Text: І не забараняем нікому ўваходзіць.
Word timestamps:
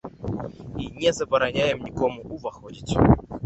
І 0.83 0.87
не 1.03 1.11
забараняем 1.19 1.85
нікому 1.91 2.27
ўваходзіць. 2.41 2.93